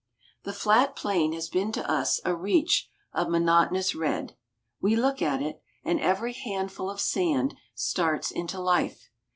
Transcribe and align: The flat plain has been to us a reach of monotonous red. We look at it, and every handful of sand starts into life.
The 0.45 0.53
flat 0.53 0.95
plain 0.95 1.31
has 1.33 1.47
been 1.47 1.71
to 1.73 1.87
us 1.87 2.19
a 2.25 2.35
reach 2.35 2.89
of 3.13 3.29
monotonous 3.29 3.93
red. 3.93 4.35
We 4.81 4.95
look 4.95 5.21
at 5.21 5.43
it, 5.43 5.61
and 5.85 5.99
every 6.01 6.33
handful 6.33 6.89
of 6.89 6.99
sand 6.99 7.53
starts 7.75 8.31
into 8.31 8.59
life. 8.59 9.11